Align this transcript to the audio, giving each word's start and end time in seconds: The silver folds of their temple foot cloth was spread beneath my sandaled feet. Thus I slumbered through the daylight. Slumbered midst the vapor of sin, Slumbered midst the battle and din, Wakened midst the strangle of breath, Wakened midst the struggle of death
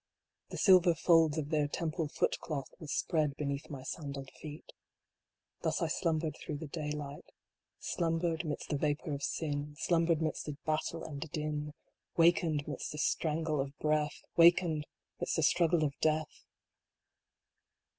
The 0.49 0.57
silver 0.57 0.95
folds 0.95 1.37
of 1.37 1.49
their 1.51 1.67
temple 1.67 2.07
foot 2.07 2.39
cloth 2.39 2.73
was 2.79 2.91
spread 2.91 3.35
beneath 3.37 3.69
my 3.69 3.83
sandaled 3.83 4.31
feet. 4.31 4.71
Thus 5.61 5.79
I 5.79 5.89
slumbered 5.89 6.35
through 6.37 6.57
the 6.57 6.65
daylight. 6.65 7.25
Slumbered 7.77 8.43
midst 8.43 8.69
the 8.69 8.79
vapor 8.79 9.13
of 9.13 9.21
sin, 9.21 9.75
Slumbered 9.77 10.19
midst 10.19 10.47
the 10.47 10.57
battle 10.65 11.03
and 11.03 11.21
din, 11.31 11.73
Wakened 12.17 12.67
midst 12.67 12.91
the 12.91 12.97
strangle 12.97 13.61
of 13.61 13.77
breath, 13.77 14.23
Wakened 14.35 14.87
midst 15.19 15.35
the 15.35 15.43
struggle 15.43 15.83
of 15.83 15.93
death 15.99 16.45